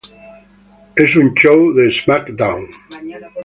[1.03, 2.67] En un show de SmackDown!